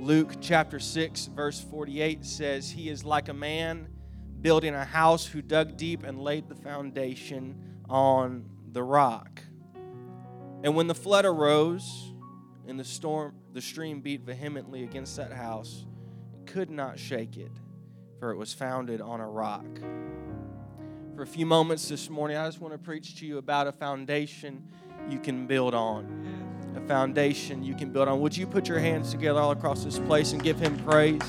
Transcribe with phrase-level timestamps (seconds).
[0.00, 3.86] Luke chapter 6, verse 48 says, He is like a man
[4.40, 9.42] building a house who dug deep and laid the foundation on the rock.
[10.64, 12.14] And when the flood arose
[12.66, 15.84] and the storm, the stream beat vehemently against that house,
[16.32, 17.52] it could not shake it,
[18.18, 19.66] for it was founded on a rock.
[21.14, 23.72] For a few moments this morning, I just want to preach to you about a
[23.72, 24.66] foundation
[25.10, 26.49] you can build on.
[26.90, 28.20] Foundation you can build on.
[28.20, 31.22] Would you put your hands together all across this place and give him praise?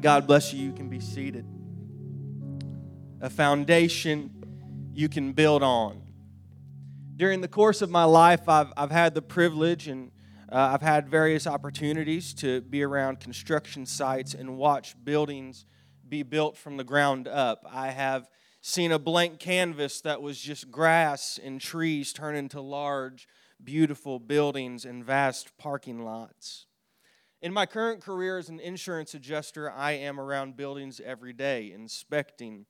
[0.00, 0.66] God bless you.
[0.66, 1.46] You can be seated.
[3.20, 6.02] A foundation you can build on.
[7.14, 10.10] During the course of my life, I've, I've had the privilege and
[10.50, 15.66] uh, I've had various opportunities to be around construction sites and watch buildings
[16.08, 17.64] be built from the ground up.
[17.70, 18.28] I have
[18.60, 23.26] seen a blank canvas that was just grass and trees turn into large,
[23.62, 26.66] beautiful buildings and vast parking lots.
[27.42, 32.66] In my current career as an insurance adjuster, I am around buildings every day, inspecting,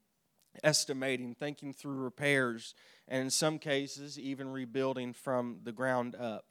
[0.65, 2.75] estimating, thinking through repairs,
[3.07, 6.47] and in some cases, even rebuilding from the ground up.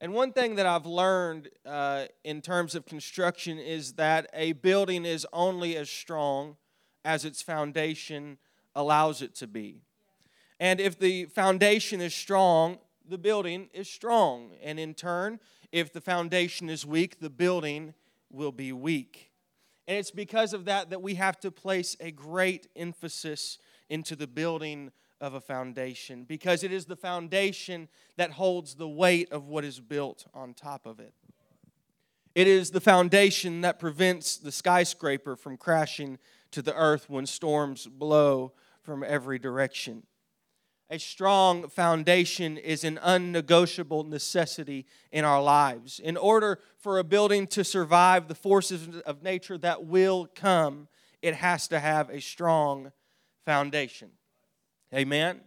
[0.00, 5.04] And one thing that I've learned uh, in terms of construction is that a building
[5.04, 6.56] is only as strong
[7.04, 8.38] as its foundation
[8.76, 9.82] allows it to be.
[10.60, 14.52] And if the foundation is strong, the building is strong.
[14.62, 15.40] And in turn,
[15.72, 17.94] if the foundation is weak, the building
[18.30, 19.32] will be weak.
[19.88, 24.26] And it's because of that that we have to place a great emphasis into the
[24.26, 29.64] building of a foundation because it is the foundation that holds the weight of what
[29.64, 31.12] is built on top of it.
[32.34, 36.18] It is the foundation that prevents the skyscraper from crashing
[36.52, 38.52] to the earth when storms blow
[38.82, 40.04] from every direction.
[40.90, 45.98] A strong foundation is an unnegotiable necessity in our lives.
[45.98, 50.88] In order for a building to survive the forces of nature that will come,
[51.20, 52.92] it has to have a strong
[53.44, 54.12] foundation.
[54.94, 55.40] Amen?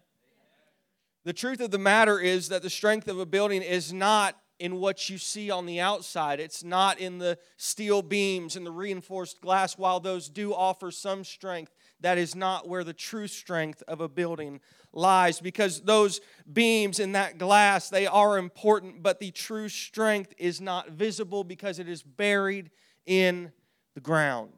[1.24, 4.75] The truth of the matter is that the strength of a building is not in
[4.75, 6.40] what you see on the outside.
[6.40, 11.24] It's not in the steel beams and the reinforced glass, while those do offer some
[11.24, 11.74] strength.
[12.00, 14.62] That is not where the true strength of a building
[14.94, 20.59] lies because those beams and that glass they are important but the true strength is
[20.59, 22.69] not visible because it is buried
[23.06, 23.51] in
[23.94, 24.51] the ground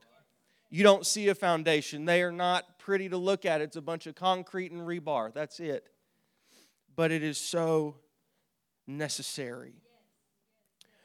[0.72, 3.62] you don't see a foundation they are not pretty to look at.
[3.62, 5.34] It's a bunch of concrete and rebar.
[5.34, 5.88] That's it.
[6.96, 7.96] But it is so
[8.86, 9.74] necessary.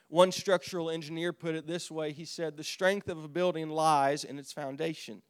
[0.09, 2.13] One structural engineer put it this way.
[2.13, 5.23] He said the strength of a building lies in its foundation.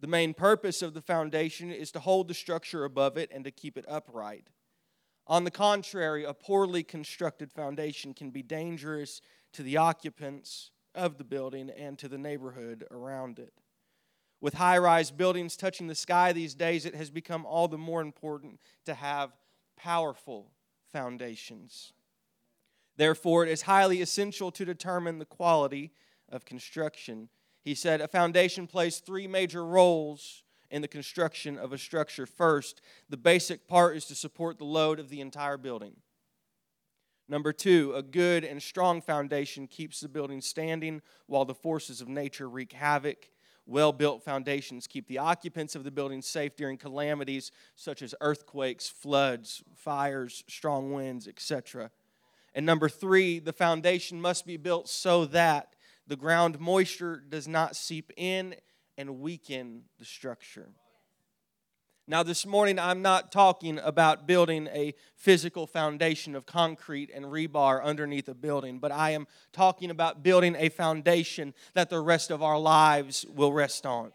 [0.00, 3.50] The main purpose of the foundation is to hold the structure above it and to
[3.50, 4.48] keep it upright.
[5.26, 9.22] On the contrary, a poorly constructed foundation can be dangerous
[9.52, 13.54] to the occupants of the building and to the neighborhood around it.
[14.42, 18.02] With high rise buildings touching the sky these days, it has become all the more
[18.02, 19.30] important to have
[19.76, 20.50] powerful
[20.92, 21.94] foundations.
[22.98, 25.92] Therefore, it is highly essential to determine the quality
[26.28, 27.30] of construction
[27.62, 32.26] he said a foundation plays three major roles in the construction of a structure.
[32.26, 35.96] First, the basic part is to support the load of the entire building.
[37.28, 42.08] Number two, a good and strong foundation keeps the building standing while the forces of
[42.08, 43.28] nature wreak havoc.
[43.66, 48.88] Well built foundations keep the occupants of the building safe during calamities such as earthquakes,
[48.88, 51.90] floods, fires, strong winds, etc.
[52.54, 55.74] And number three, the foundation must be built so that
[56.06, 58.56] the ground moisture does not seep in
[58.98, 60.68] and weaken the structure.
[62.08, 67.82] Now, this morning, I'm not talking about building a physical foundation of concrete and rebar
[67.82, 72.42] underneath a building, but I am talking about building a foundation that the rest of
[72.42, 74.10] our lives will rest on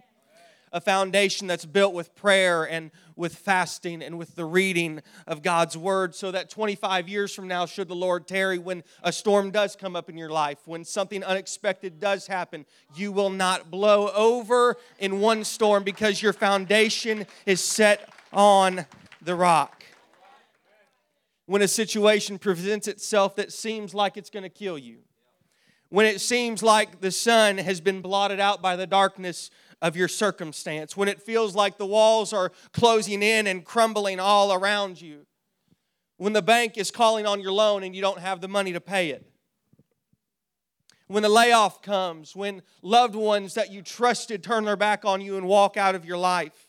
[0.72, 5.78] a foundation that's built with prayer and with fasting and with the reading of God's
[5.78, 9.76] word so that 25 years from now, should the Lord tarry, when a storm does
[9.76, 12.66] come up in your life, when something unexpected does happen,
[12.96, 18.86] you will not blow over in one storm because your foundation is set on
[19.22, 19.84] the rock.
[21.46, 24.98] When a situation presents itself that seems like it's going to kill you,
[25.90, 29.50] when it seems like the sun has been blotted out by the darkness
[29.82, 34.54] of your circumstance, when it feels like the walls are closing in and crumbling all
[34.54, 35.26] around you,
[36.18, 38.82] when the bank is calling on your loan and you don't have the money to
[38.82, 39.32] pay it,
[41.08, 45.38] when the layoff comes, when loved ones that you trusted turn their back on you
[45.38, 46.67] and walk out of your life,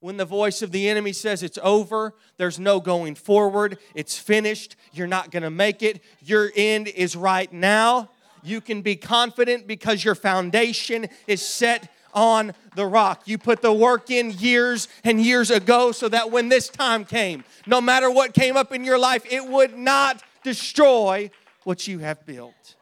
[0.00, 4.76] when the voice of the enemy says it's over, there's no going forward, it's finished,
[4.92, 8.10] you're not gonna make it, your end is right now,
[8.42, 13.22] you can be confident because your foundation is set on the rock.
[13.26, 17.44] You put the work in years and years ago so that when this time came,
[17.66, 21.30] no matter what came up in your life, it would not destroy
[21.64, 22.76] what you have built.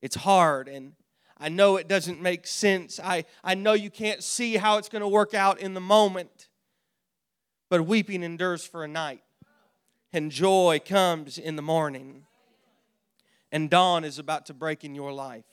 [0.00, 0.92] It's hard and
[1.36, 3.00] I know it doesn't make sense.
[3.02, 6.48] I, I know you can't see how it's going to work out in the moment.
[7.68, 9.24] But weeping endures for a night,
[10.12, 12.24] and joy comes in the morning.
[13.50, 15.44] And dawn is about to break in your life.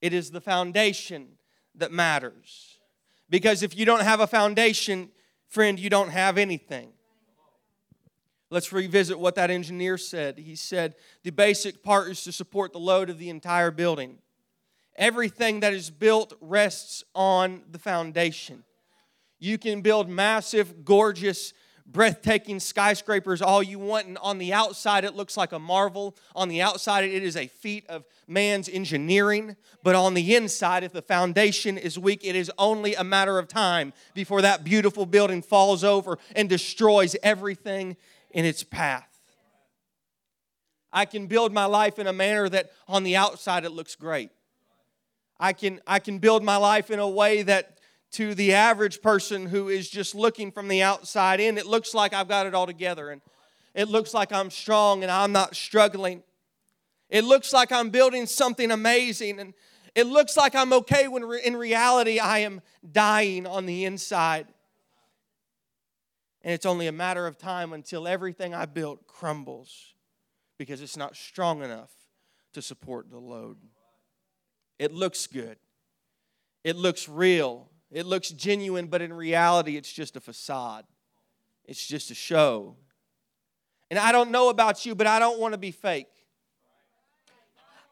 [0.00, 1.38] It is the foundation
[1.74, 2.78] that matters.
[3.28, 5.10] Because if you don't have a foundation,
[5.48, 6.93] friend, you don't have anything.
[8.50, 10.38] Let's revisit what that engineer said.
[10.38, 14.18] He said the basic part is to support the load of the entire building.
[14.96, 18.62] Everything that is built rests on the foundation.
[19.40, 21.52] You can build massive, gorgeous,
[21.86, 26.16] breathtaking skyscrapers all you want, and on the outside it looks like a marvel.
[26.34, 29.56] On the outside, it is a feat of man's engineering.
[29.82, 33.48] But on the inside, if the foundation is weak, it is only a matter of
[33.48, 37.96] time before that beautiful building falls over and destroys everything
[38.34, 39.08] in its path.
[40.92, 44.30] I can build my life in a manner that on the outside it looks great.
[45.40, 47.78] I can, I can build my life in a way that
[48.12, 52.12] to the average person who is just looking from the outside in, it looks like
[52.12, 53.20] I've got it all together and
[53.74, 56.22] it looks like I'm strong and I'm not struggling.
[57.08, 59.54] It looks like I'm building something amazing and
[59.94, 62.60] it looks like I'm okay when in reality I am
[62.90, 64.46] dying on the inside.
[66.44, 69.94] And it's only a matter of time until everything I built crumbles
[70.58, 71.90] because it's not strong enough
[72.52, 73.56] to support the load.
[74.78, 75.56] It looks good,
[76.62, 80.84] it looks real, it looks genuine, but in reality, it's just a facade,
[81.64, 82.76] it's just a show.
[83.90, 86.08] And I don't know about you, but I don't want to be fake.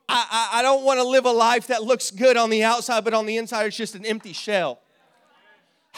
[0.09, 3.05] I, I, I don't want to live a life that looks good on the outside,
[3.05, 4.81] but on the inside, it's just an empty shell.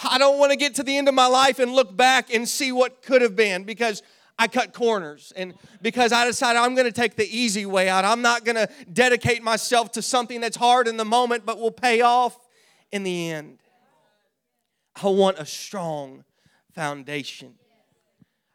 [0.02, 2.48] I don't want to get to the end of my life and look back and
[2.48, 4.02] see what could have been because
[4.38, 8.04] I cut corners and because I decided I'm going to take the easy way out.
[8.04, 11.70] I'm not going to dedicate myself to something that's hard in the moment but will
[11.70, 12.36] pay off
[12.90, 13.58] in the end.
[15.00, 16.24] I want a strong
[16.72, 17.54] foundation.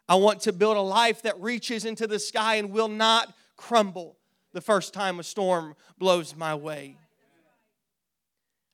[0.08, 4.16] I want to build a life that reaches into the sky and will not crumble
[4.52, 6.96] the first time a storm blows my way.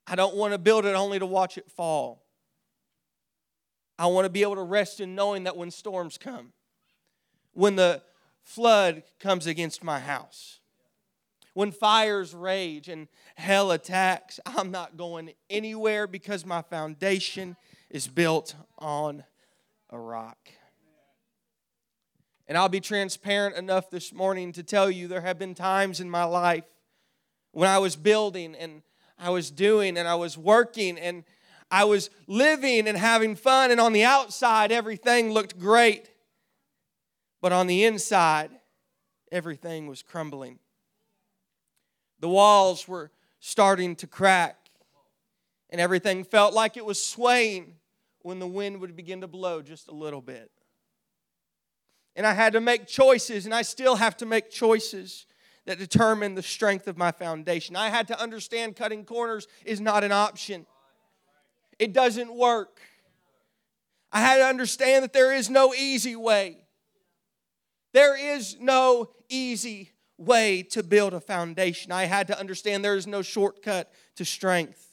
[0.07, 2.23] I don't want to build it only to watch it fall.
[3.99, 6.53] I want to be able to rest in knowing that when storms come,
[7.53, 8.01] when the
[8.43, 10.59] flood comes against my house,
[11.53, 17.55] when fires rage and hell attacks, I'm not going anywhere because my foundation
[17.89, 19.23] is built on
[19.89, 20.37] a rock.
[22.47, 26.09] And I'll be transparent enough this morning to tell you there have been times in
[26.09, 26.63] my life
[27.51, 28.83] when I was building and
[29.17, 31.23] I was doing and I was working and
[31.69, 36.09] I was living and having fun, and on the outside, everything looked great.
[37.41, 38.51] But on the inside,
[39.31, 40.59] everything was crumbling.
[42.19, 44.57] The walls were starting to crack,
[45.69, 47.75] and everything felt like it was swaying
[48.21, 50.49] when the wind would begin to blow just a little bit.
[52.15, 55.27] And I had to make choices, and I still have to make choices
[55.65, 57.75] that determine the strength of my foundation.
[57.75, 60.65] I had to understand cutting corners is not an option
[61.79, 62.79] it doesn't work.
[64.11, 66.57] I had to understand that there is no easy way.
[67.93, 71.91] There is no easy way to build a foundation.
[71.91, 74.83] I had to understand there is no shortcut to strength.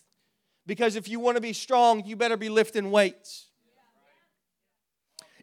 [0.66, 3.48] Because if you want to be strong, you better be lifting weights.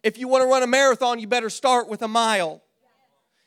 [0.02, 2.62] If you want to run a marathon, you better start with a mile.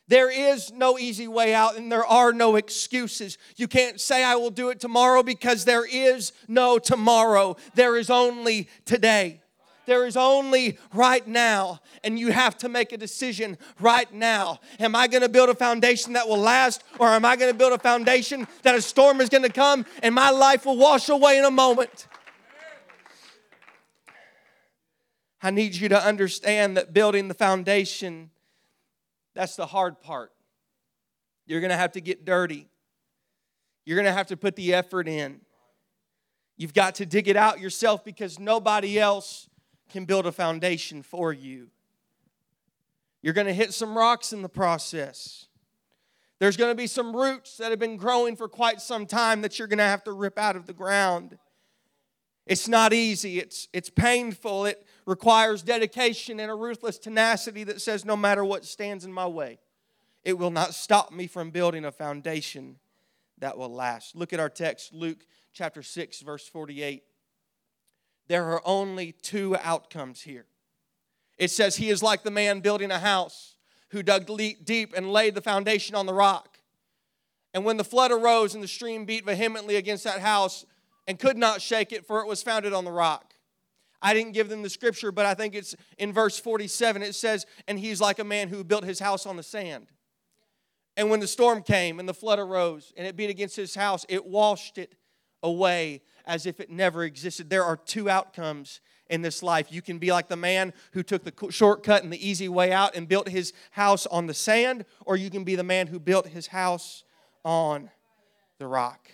[0.07, 3.37] There is no easy way out and there are no excuses.
[3.55, 7.57] You can't say, I will do it tomorrow because there is no tomorrow.
[7.73, 9.41] There is only today.
[9.85, 14.59] There is only right now, and you have to make a decision right now.
[14.79, 17.57] Am I going to build a foundation that will last, or am I going to
[17.57, 21.09] build a foundation that a storm is going to come and my life will wash
[21.09, 22.07] away in a moment?
[25.41, 28.31] I need you to understand that building the foundation
[29.35, 30.31] that's the hard part.
[31.45, 32.67] You're going to have to get dirty.
[33.85, 35.41] You're going to have to put the effort in.
[36.57, 39.49] You've got to dig it out yourself because nobody else
[39.91, 41.67] can build a foundation for you.
[43.21, 45.47] You're going to hit some rocks in the process.
[46.39, 49.57] There's going to be some roots that have been growing for quite some time that
[49.57, 51.37] you're going to have to rip out of the ground.
[52.45, 58.05] It's not easy, it's, it's painful, it requires dedication and a ruthless tenacity that says,
[58.05, 59.59] no matter what stands in my way,
[60.23, 62.77] it will not stop me from building a foundation
[63.37, 64.15] that will last.
[64.15, 67.03] Look at our text, Luke chapter 6, verse 48.
[68.27, 70.45] There are only two outcomes here.
[71.37, 73.55] It says, He is like the man building a house
[73.89, 74.25] who dug
[74.63, 76.59] deep and laid the foundation on the rock.
[77.53, 80.65] And when the flood arose and the stream beat vehemently against that house
[81.07, 83.34] and could not shake it, for it was founded on the rock.
[84.05, 87.01] I didn't give them the scripture, but I think it's in verse 47.
[87.01, 89.87] It says, And he's like a man who built his house on the sand.
[90.95, 94.05] And when the storm came and the flood arose and it beat against his house,
[94.07, 94.93] it washed it
[95.41, 97.49] away as if it never existed.
[97.49, 99.71] There are two outcomes in this life.
[99.71, 102.95] You can be like the man who took the shortcut and the easy way out
[102.95, 106.27] and built his house on the sand, or you can be the man who built
[106.27, 107.03] his house
[107.43, 107.89] on
[108.59, 109.09] the rock.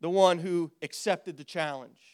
[0.00, 2.09] The one who accepted the challenge,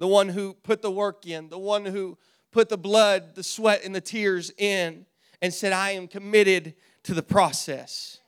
[0.00, 2.18] the one who put the work in, the one who
[2.50, 5.04] put the blood, the sweat, and the tears in
[5.42, 8.18] and said, I am committed to the process.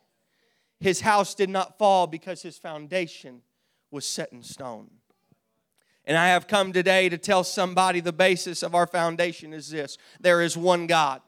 [0.81, 3.41] His house did not fall because his foundation
[3.91, 4.91] was set in stone.
[6.05, 9.97] And I have come today to tell somebody the basis of our foundation is this
[10.21, 11.23] there is one God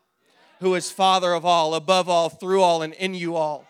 [0.61, 3.65] who is Father of all, above all, through all, and in you all.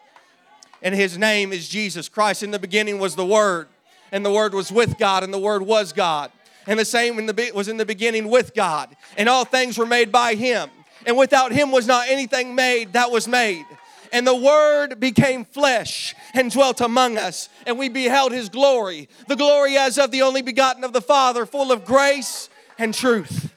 [0.82, 2.42] And his name is Jesus Christ.
[2.42, 3.68] In the beginning was the Word,
[4.10, 6.32] and the Word was with God, and the Word was God.
[6.66, 8.94] And the same in the, was in the beginning with God.
[9.16, 10.70] And all things were made by him.
[11.06, 13.64] And without him was not anything made that was made.
[14.14, 19.34] And the Word became flesh and dwelt among us, and we beheld His glory, the
[19.34, 23.52] glory as of the only begotten of the Father, full of grace and truth.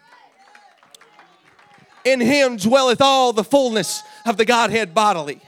[2.04, 5.42] In Him dwelleth all the fullness of the Godhead bodily.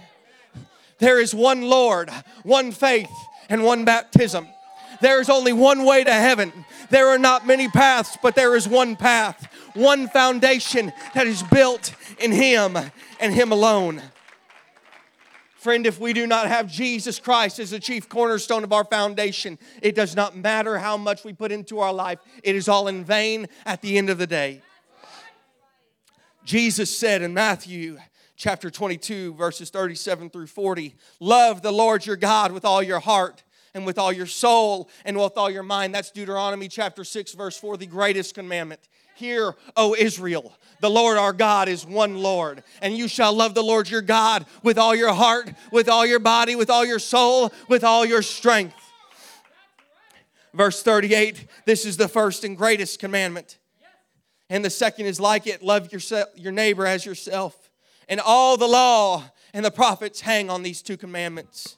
[1.00, 2.12] There is one Lord,
[2.44, 3.10] one faith,
[3.50, 4.48] and one baptism.
[5.02, 6.66] There is only one way to heaven.
[6.90, 11.94] There are not many paths, but there is one path, one foundation that is built
[12.20, 12.78] in Him
[13.20, 14.02] and Him alone.
[15.60, 19.60] Friend, if we do not have Jesus Christ as the chief cornerstone of our foundation,
[19.82, 23.04] it does not matter how much we put into our life, it is all in
[23.04, 24.62] vain at the end of the day.
[26.46, 27.98] Jesus said in Matthew
[28.38, 33.44] chapter 22, verses 37 through 40, Love the Lord your God with all your heart
[33.74, 35.94] and with all your soul and with all your mind.
[35.94, 38.82] That's Deuteronomy chapter 6, verse 4, the greatest commandment.
[39.16, 43.62] Hear, O Israel, the Lord our God is one Lord, and you shall love the
[43.62, 47.52] Lord your God with all your heart, with all your body, with all your soul,
[47.68, 48.76] with all your strength.
[50.54, 53.58] Verse 38 this is the first and greatest commandment.
[54.50, 57.70] And the second is like it love yourself, your neighbor as yourself.
[58.08, 61.78] And all the law and the prophets hang on these two commandments.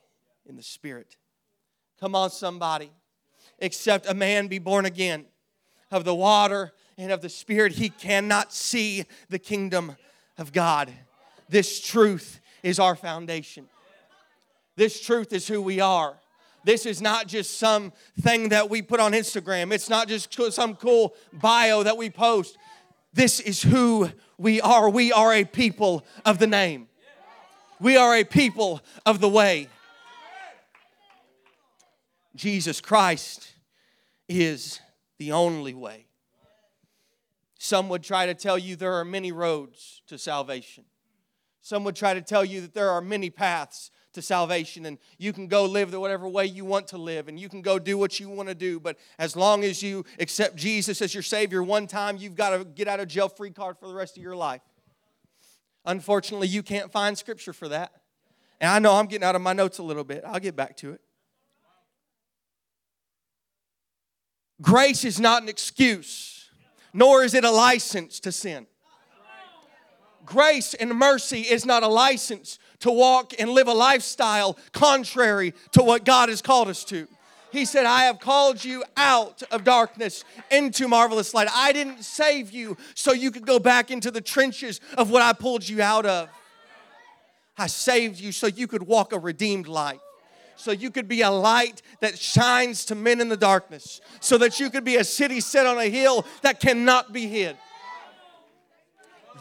[0.51, 1.15] in the Spirit.
[1.99, 2.91] Come on, somebody.
[3.59, 5.25] Except a man be born again
[5.89, 9.95] of the water and of the Spirit, he cannot see the kingdom
[10.37, 10.91] of God.
[11.47, 13.69] This truth is our foundation.
[14.75, 16.17] This truth is who we are.
[16.65, 19.71] This is not just some thing that we put on Instagram.
[19.71, 22.57] It's not just some cool bio that we post.
[23.13, 24.89] This is who we are.
[24.89, 26.89] We are a people of the name.
[27.79, 29.69] We are a people of the way.
[32.35, 33.53] Jesus Christ
[34.27, 34.79] is
[35.17, 36.07] the only way.
[37.59, 40.85] Some would try to tell you there are many roads to salvation.
[41.61, 45.31] Some would try to tell you that there are many paths to salvation and you
[45.31, 47.97] can go live the whatever way you want to live and you can go do
[47.97, 51.63] what you want to do but as long as you accept Jesus as your savior
[51.63, 54.23] one time you've got to get out of jail free card for the rest of
[54.23, 54.61] your life
[55.85, 57.93] unfortunately you can't find scripture for that
[58.59, 60.75] and I know I'm getting out of my notes a little bit I'll get back
[60.77, 61.01] to it
[64.61, 66.49] Grace is not an excuse,
[66.93, 68.67] nor is it a license to sin.
[70.25, 75.83] Grace and mercy is not a license to walk and live a lifestyle contrary to
[75.83, 77.07] what God has called us to.
[77.51, 81.49] He said, I have called you out of darkness into marvelous light.
[81.53, 85.33] I didn't save you so you could go back into the trenches of what I
[85.33, 86.29] pulled you out of.
[87.57, 89.99] I saved you so you could walk a redeemed life.
[90.61, 93.99] So you could be a light that shines to men in the darkness.
[94.19, 97.57] So that you could be a city set on a hill that cannot be hid.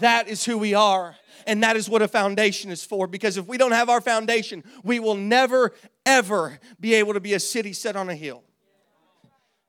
[0.00, 1.14] That is who we are.
[1.46, 3.06] And that is what a foundation is for.
[3.06, 5.72] Because if we don't have our foundation, we will never,
[6.06, 8.42] ever be able to be a city set on a hill.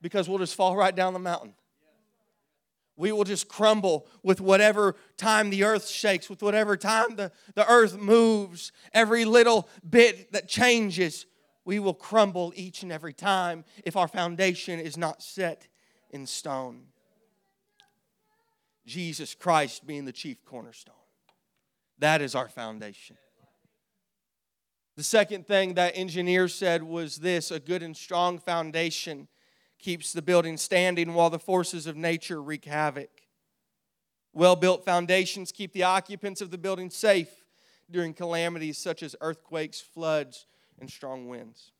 [0.01, 1.53] Because we'll just fall right down the mountain.
[2.95, 7.69] We will just crumble with whatever time the earth shakes, with whatever time the, the
[7.69, 11.25] earth moves, every little bit that changes.
[11.63, 15.67] We will crumble each and every time if our foundation is not set
[16.09, 16.87] in stone.
[18.85, 20.95] Jesus Christ being the chief cornerstone.
[21.99, 23.17] That is our foundation.
[24.97, 29.27] The second thing that engineer said was this a good and strong foundation
[29.79, 33.09] keeps the building standing while the forces of nature wreak havoc.
[34.33, 37.29] Well built foundations keep the occupants of the building safe
[37.89, 40.45] during calamities such as earthquakes, floods,
[40.81, 41.71] and strong winds.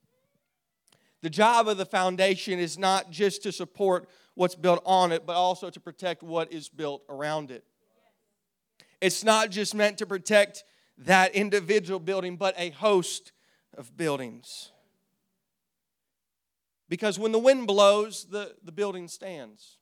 [1.22, 5.36] The job of the foundation is not just to support what's built on it, but
[5.36, 7.64] also to protect what is built around it.
[9.02, 10.64] It's not just meant to protect
[10.98, 13.32] that individual building, but a host
[13.78, 14.72] of buildings.
[16.90, 19.78] Because when the wind blows, the, the building stands.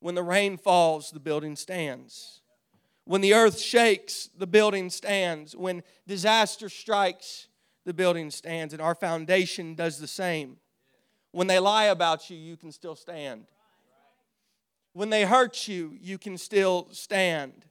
[0.00, 2.40] When the rain falls, the building stands.
[3.04, 5.56] When the earth shakes, the building stands.
[5.56, 7.47] When disaster strikes,
[7.88, 8.74] the building stands.
[8.74, 10.58] And our foundation does the same.
[11.32, 13.46] When they lie about you, you can still stand.
[14.92, 17.64] When they hurt you, you can still stand.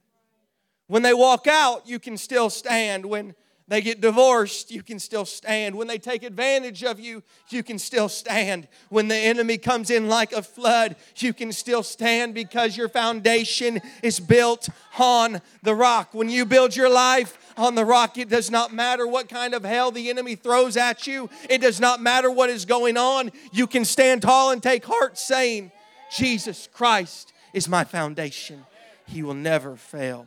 [0.88, 3.06] When they walk out, you can still stand.
[3.06, 3.36] When
[3.68, 5.76] they get divorced, you can still stand.
[5.76, 8.66] When they take advantage of you, you can still stand.
[8.88, 13.80] When the enemy comes in like a flood, you can still stand because your foundation
[14.02, 16.08] is built on the rock.
[16.12, 19.64] When you build your life on the rock, it does not matter what kind of
[19.64, 23.30] hell the enemy throws at you, it does not matter what is going on.
[23.52, 25.72] You can stand tall and take heart, saying,
[26.16, 28.64] Jesus Christ is my foundation.
[29.06, 30.26] He will never fail.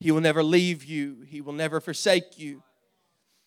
[0.00, 1.18] He will never leave you.
[1.26, 2.62] He will never forsake you.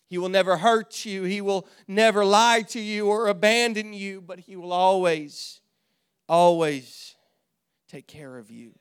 [0.08, 1.22] He will never hurt you.
[1.22, 5.60] He will never lie to you or abandon you, but He will always,
[6.28, 7.14] always
[7.88, 8.72] take care of you.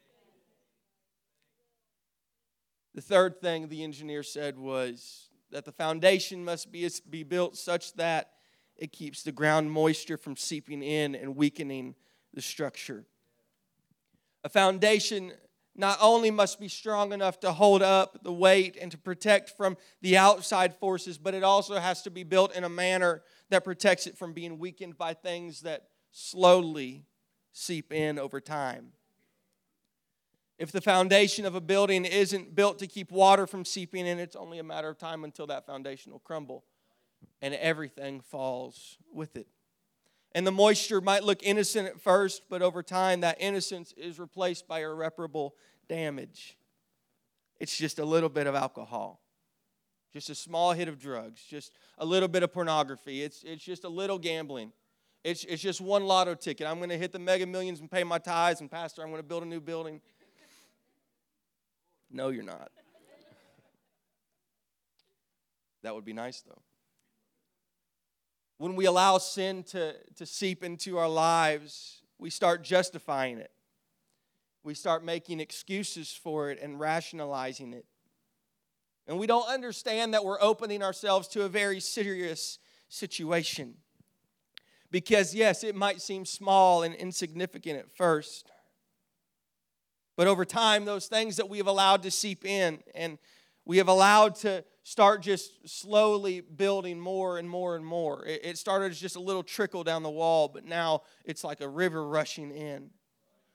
[2.99, 7.93] The third thing the engineer said was that the foundation must be, be built such
[7.93, 8.31] that
[8.75, 11.95] it keeps the ground moisture from seeping in and weakening
[12.33, 13.05] the structure.
[14.43, 15.31] A foundation
[15.77, 19.77] not only must be strong enough to hold up the weight and to protect from
[20.01, 24.07] the outside forces, but it also has to be built in a manner that protects
[24.07, 27.05] it from being weakened by things that slowly
[27.53, 28.91] seep in over time.
[30.59, 34.35] If the foundation of a building isn't built to keep water from seeping in, it's
[34.35, 36.65] only a matter of time until that foundation will crumble
[37.41, 39.47] and everything falls with it.
[40.33, 44.67] And the moisture might look innocent at first, but over time, that innocence is replaced
[44.67, 45.55] by irreparable
[45.87, 46.57] damage.
[47.59, 49.21] It's just a little bit of alcohol,
[50.13, 53.23] just a small hit of drugs, just a little bit of pornography.
[53.23, 54.71] It's, it's just a little gambling.
[55.23, 56.67] It's, it's just one lotto ticket.
[56.67, 59.21] I'm going to hit the mega millions and pay my tithes, and Pastor, I'm going
[59.21, 59.99] to build a new building.
[62.11, 62.71] No, you're not.
[65.83, 66.61] That would be nice, though.
[68.57, 73.51] When we allow sin to, to seep into our lives, we start justifying it
[74.63, 77.85] we start making excuses for it and rationalizing it.
[79.07, 83.75] And we don't understand that we're opening ourselves to a very serious situation.
[84.91, 88.51] Because, yes, it might seem small and insignificant at first.
[90.19, 93.17] But over time, those things that we have allowed to seep in and
[93.63, 98.25] we have allowed to start just slowly building more and more and more.
[98.25, 101.69] It started as just a little trickle down the wall, but now it's like a
[101.69, 102.89] river rushing in.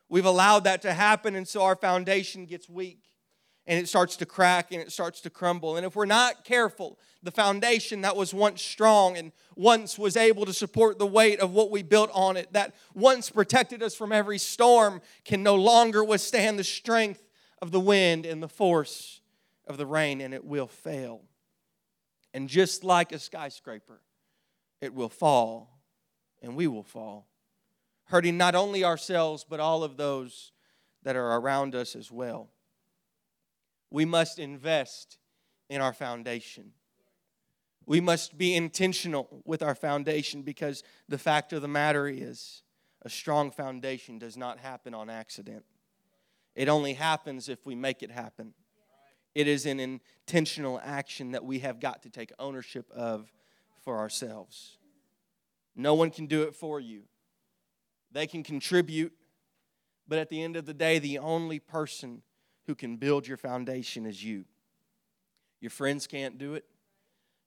[0.08, 3.02] We've allowed that to happen, and so our foundation gets weak
[3.66, 5.76] and it starts to crack and it starts to crumble.
[5.76, 10.44] And if we're not careful, the foundation that was once strong and once was able
[10.46, 14.12] to support the weight of what we built on it, that once protected us from
[14.12, 17.22] every storm, can no longer withstand the strength
[17.62, 19.20] of the wind and the force
[19.66, 21.22] of the rain, and it will fail.
[22.34, 24.00] And just like a skyscraper,
[24.82, 25.80] it will fall,
[26.42, 27.26] and we will fall
[28.04, 30.52] hurting not only ourselves, but all of those
[31.02, 32.50] that are around us as well.
[33.90, 35.18] We must invest
[35.68, 36.72] in our foundation.
[37.86, 42.62] We must be intentional with our foundation because the fact of the matter is
[43.02, 45.64] a strong foundation does not happen on accident.
[46.54, 48.54] It only happens if we make it happen.
[49.34, 53.32] It is an intentional action that we have got to take ownership of
[53.84, 54.78] for ourselves.
[55.76, 57.02] No one can do it for you.
[58.12, 59.12] They can contribute,
[60.06, 62.22] but at the end of the day, the only person
[62.66, 64.44] who can build your foundation is you.
[65.60, 66.64] Your friends can't do it.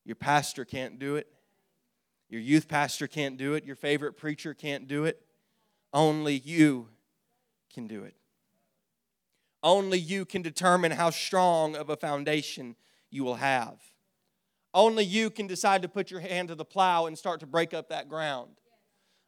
[0.06, 1.28] Your pastor can't do it.
[2.30, 3.66] Your youth pastor can't do it.
[3.66, 5.22] Your favorite preacher can't do it.
[5.94, 6.90] Only you
[7.74, 8.16] can do it.
[9.64, 12.76] Only you can determine how strong of a foundation
[13.10, 13.78] you will have.
[14.74, 17.74] Only you can decide to put your hand to the plow and start to break
[17.74, 18.52] up that ground.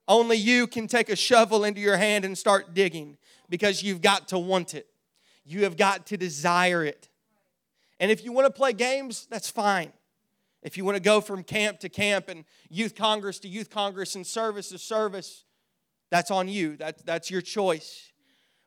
[0.07, 3.17] Only you can take a shovel into your hand and start digging
[3.49, 4.87] because you've got to want it.
[5.49, 7.09] You have got to desire it.
[7.99, 9.91] And if you want to play games, that's fine.
[10.61, 14.13] If you want to go from camp to camp and youth congress to youth congress
[14.13, 15.45] and service to service,
[16.11, 16.77] that's on you.
[16.77, 18.11] That, that's your choice.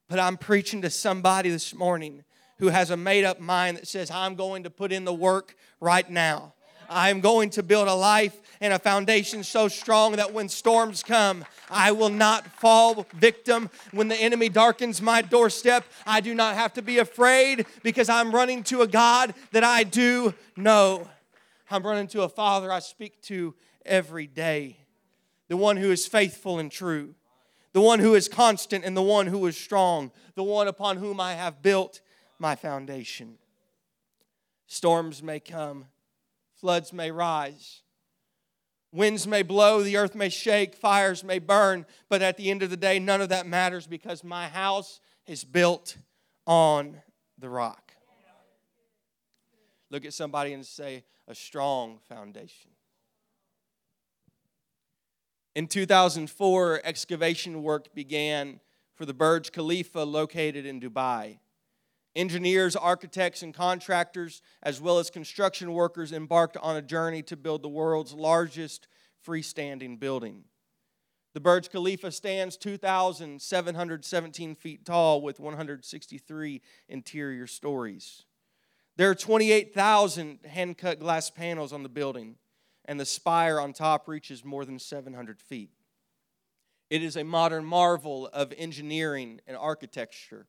[0.09, 2.25] But I'm preaching to somebody this morning
[2.59, 5.55] who has a made up mind that says, I'm going to put in the work
[5.81, 6.55] right now.
[6.90, 11.44] I'm going to build a life and a foundation so strong that when storms come,
[11.68, 13.68] I will not fall victim.
[13.90, 18.33] When the enemy darkens my doorstep, I do not have to be afraid because I'm
[18.33, 21.09] running to a God that I do know.
[21.72, 23.53] I'm running to a Father I speak to
[23.85, 24.77] every day,
[25.48, 27.16] the one who is faithful and true,
[27.72, 31.18] the one who is constant and the one who is strong, the one upon whom
[31.18, 32.01] I have built
[32.38, 33.38] my foundation.
[34.68, 35.87] Storms may come,
[36.55, 37.83] floods may rise,
[38.92, 42.70] winds may blow, the earth may shake, fires may burn, but at the end of
[42.70, 45.96] the day, none of that matters because my house is built
[46.46, 47.00] on
[47.38, 47.92] the rock.
[49.90, 52.70] Look at somebody and say, a strong foundation.
[55.55, 58.61] In 2004, excavation work began
[58.94, 61.38] for the Burj Khalifa located in Dubai.
[62.14, 67.62] Engineers, architects, and contractors, as well as construction workers, embarked on a journey to build
[67.62, 68.87] the world's largest
[69.27, 70.44] freestanding building.
[71.35, 78.25] The Burj Khalifa stands 2,717 feet tall with 163 interior stories.
[78.96, 82.37] There are 28,000 hand cut glass panels on the building,
[82.85, 85.70] and the spire on top reaches more than 700 feet.
[86.90, 90.46] It is a modern marvel of engineering and architecture.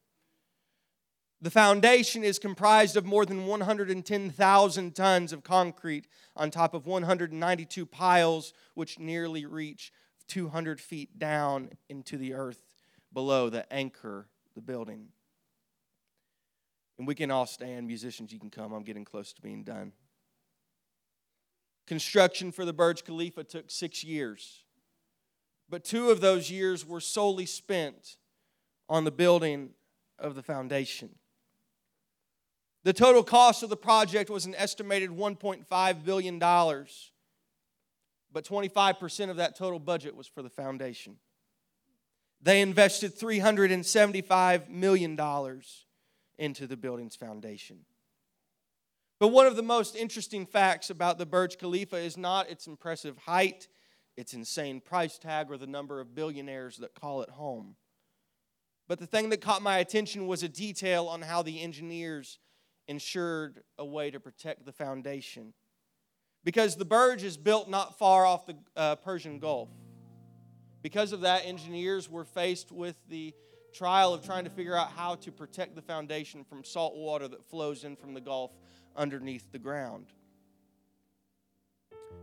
[1.43, 7.86] The foundation is comprised of more than 110,000 tons of concrete on top of 192
[7.86, 9.91] piles, which nearly reach
[10.29, 12.63] 200 feet down into the earth
[13.12, 15.10] below that anchor the building.
[16.97, 17.88] And we can all stand.
[17.88, 18.71] Musicians, you can come.
[18.71, 19.91] I'm getting close to being done.
[21.88, 24.63] Construction for the Burj Khalifa took six years,
[25.69, 28.15] but two of those years were solely spent
[28.88, 29.71] on the building
[30.17, 31.10] of the foundation.
[32.84, 36.86] The total cost of the project was an estimated $1.5 billion, but
[38.43, 41.15] 25% of that total budget was for the foundation.
[42.41, 45.17] They invested $375 million
[46.38, 47.80] into the building's foundation.
[49.17, 53.17] But one of the most interesting facts about the Burj Khalifa is not its impressive
[53.19, 53.69] height,
[54.17, 57.78] its insane price tag, or the number of billionaires that call it home.
[58.89, 62.39] But the thing that caught my attention was a detail on how the engineers
[62.88, 65.54] ensured a way to protect the foundation.
[66.43, 69.69] Because the Burj is built not far off the uh, Persian Gulf.
[70.82, 73.34] Because of that, engineers were faced with the
[73.74, 77.43] trial of trying to figure out how to protect the foundation from salt water that
[77.46, 78.52] flows in from the Gulf
[78.96, 80.08] underneath the ground.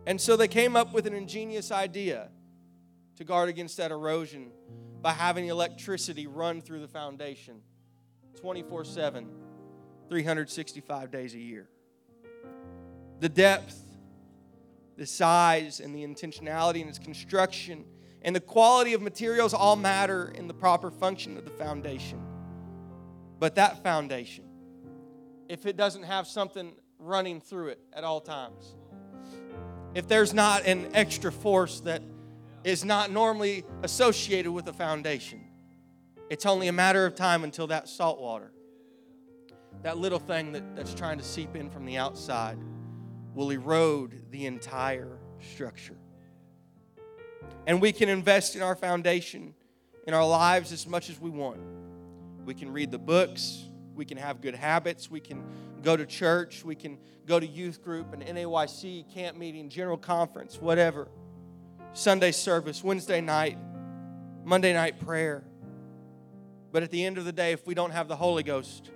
[0.06, 2.28] And so they came up with an ingenious idea
[3.16, 4.50] to guard against that erosion
[5.02, 7.60] by having electricity run through the foundation
[8.40, 9.28] 24 7
[10.10, 11.68] 365 days a year.
[13.20, 13.80] The depth,
[14.96, 17.84] the size, and the intentionality in its construction
[18.22, 22.20] and the quality of materials all matter in the proper function of the foundation.
[23.38, 24.44] But that foundation,
[25.48, 28.74] if it doesn't have something running through it at all times,
[29.94, 32.02] if there's not an extra force that
[32.64, 35.40] is not normally associated with a foundation,
[36.28, 38.50] it's only a matter of time until that salt water
[39.82, 42.58] that little thing that, that's trying to seep in from the outside
[43.34, 45.96] will erode the entire structure.
[47.66, 49.54] And we can invest in our foundation,
[50.06, 51.60] in our lives as much as we want.
[52.44, 55.44] We can read the books, we can have good habits, we can
[55.82, 60.60] go to church, we can go to youth group, an NAYC, camp meeting, general conference,
[60.60, 61.08] whatever.
[61.92, 63.58] Sunday service, Wednesday night,
[64.44, 65.44] Monday night prayer.
[66.72, 68.90] But at the end of the day, if we don't have the Holy Ghost,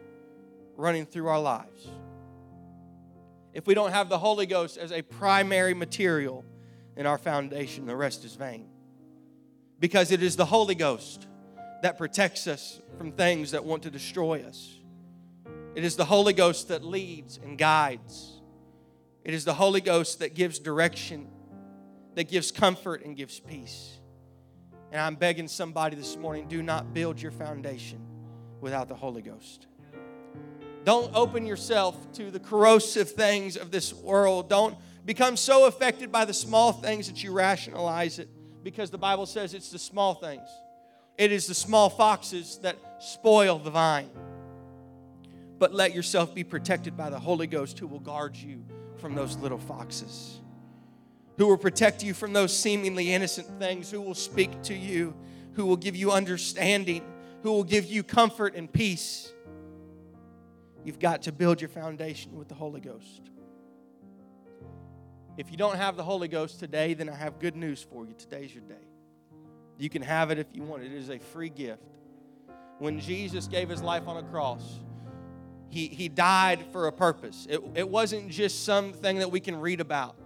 [0.77, 1.89] running through our lives.
[3.53, 6.45] If we don't have the Holy Ghost as a primary material
[6.97, 8.69] in our foundation, the rest is vain.
[9.79, 11.27] Because it is the Holy Ghost
[11.83, 14.79] that protects us from things that want to destroy us.
[15.75, 18.41] It is the Holy Ghost that leads and guides.
[19.25, 21.29] It is the Holy Ghost that gives direction,
[22.15, 23.99] that gives comfort, and gives peace.
[24.93, 28.01] And I'm begging somebody this morning do not build your foundation
[28.61, 29.67] without the Holy Ghost.
[30.85, 34.49] Don't open yourself to the corrosive things of this world.
[34.49, 38.29] Don't become so affected by the small things that you rationalize it
[38.63, 40.49] because the Bible says it's the small things.
[41.17, 44.11] It is the small foxes that spoil the vine.
[45.59, 48.65] But let yourself be protected by the Holy Ghost who will guard you
[48.97, 50.41] from those little foxes
[51.37, 55.15] who will protect you from those seemingly innocent things, who will speak to you,
[55.55, 57.03] who will give you understanding,
[57.43, 59.33] who will give you comfort and peace.
[60.85, 63.31] You've got to build your foundation with the Holy Ghost.
[65.37, 68.15] If you don't have the Holy Ghost today, then I have good news for you.
[68.15, 68.87] Today's your day.
[69.79, 70.85] You can have it if you want.
[70.85, 71.83] It is a free gift.
[72.79, 74.81] When Jesus gave his life on a cross,
[75.71, 77.47] he, he died for a purpose.
[77.51, 80.17] It, it wasn't just something that we can read about.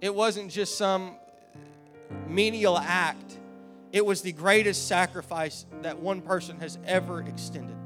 [0.00, 1.16] It wasn't just some
[2.26, 3.38] menial act,
[3.92, 7.76] it was the greatest sacrifice that one person has ever extended.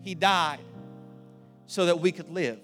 [0.00, 0.60] He died
[1.66, 2.58] so that we could live.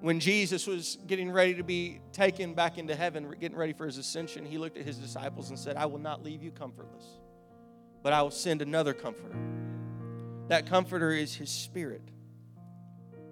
[0.00, 3.98] When Jesus was getting ready to be taken back into heaven, getting ready for his
[3.98, 7.04] ascension, he looked at his disciples and said, I will not leave you comfortless,
[8.02, 9.36] but I will send another comforter.
[10.48, 12.02] That comforter is his spirit.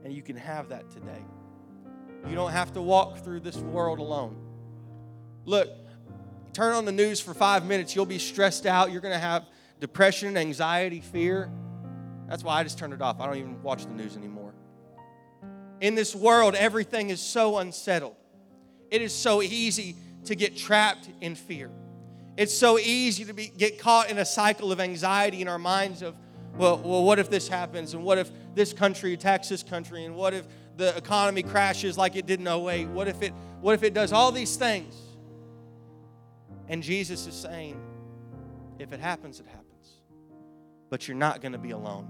[0.05, 1.23] And you can have that today.
[2.29, 4.37] You don't have to walk through this world alone.
[5.45, 5.71] Look,
[6.53, 8.93] turn on the news for five minutes, you'll be stressed out.
[8.93, 9.47] You're going to have
[9.81, 11.51] depression, anxiety, fear.
[12.29, 13.21] That's why I just turned it off.
[13.21, 14.55] I don't even watch the news anymore.
[15.81, 18.17] In this world, everything is so unsettled.
[18.91, 21.71] It is so easy to get trapped in fear.
[22.37, 26.03] It's so easy to be, get caught in a cycle of anxiety in our minds
[26.03, 26.15] of,
[26.57, 27.95] well, well, what if this happens?
[27.95, 30.05] And what if this country attacks this country?
[30.05, 32.89] And what if the economy crashes like it did in 08?
[32.89, 34.95] What if it, what if it does all these things?
[36.69, 37.81] And Jesus is saying,
[38.79, 39.65] if it happens, it happens.
[40.91, 42.09] But you're not going to be alone.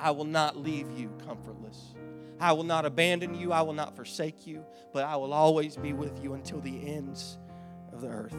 [0.00, 1.94] I will not leave you comfortless.
[2.40, 3.52] I will not abandon you.
[3.52, 7.38] I will not forsake you, but I will always be with you until the ends
[7.92, 8.36] of the earth.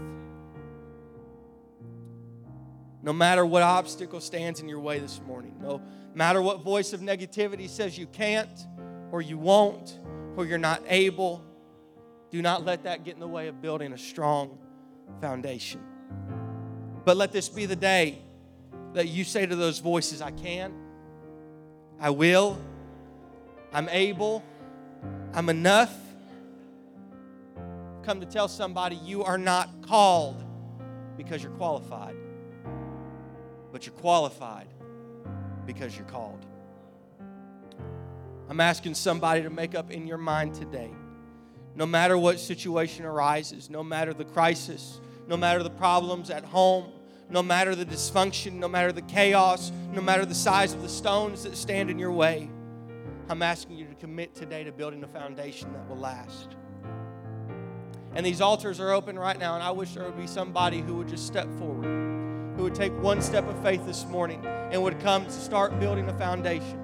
[3.02, 5.82] No matter what obstacle stands in your way this morning, no
[6.14, 8.66] matter what voice of negativity says you can't,
[9.12, 10.00] or you won't,
[10.36, 11.44] or you're not able,
[12.32, 14.58] do not let that get in the way of building a strong
[15.22, 15.82] foundation.
[17.06, 18.20] But let this be the day
[18.94, 20.74] that you say to those voices, I can,
[22.00, 22.58] I will,
[23.74, 24.44] I'm able,
[25.34, 25.94] I'm enough.
[28.04, 30.44] Come to tell somebody you are not called
[31.18, 32.16] because you're qualified,
[33.72, 34.68] but you're qualified
[35.66, 36.46] because you're called.
[38.50, 40.92] I'm asking somebody to make up in your mind today.
[41.76, 46.86] No matter what situation arises, no matter the crisis, no matter the problems at home,
[47.30, 51.44] no matter the dysfunction, no matter the chaos, no matter the size of the stones
[51.44, 52.50] that stand in your way,
[53.30, 56.56] I'm asking you to commit today to building a foundation that will last.
[58.14, 60.96] And these altars are open right now, and I wish there would be somebody who
[60.98, 61.86] would just step forward,
[62.56, 66.08] who would take one step of faith this morning and would come to start building
[66.08, 66.80] a foundation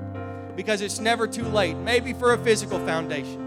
[0.56, 1.77] because it's never too late.
[1.77, 3.40] Maybe for a physical foundation,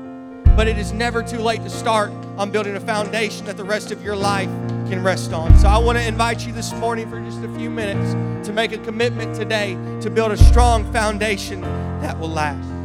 [0.56, 3.90] but it is never too late to start on building a foundation that the rest
[3.90, 4.48] of your life
[4.88, 5.56] can rest on.
[5.58, 8.12] So I want to invite you this morning for just a few minutes
[8.46, 11.60] to make a commitment today to build a strong foundation
[12.00, 12.83] that will last.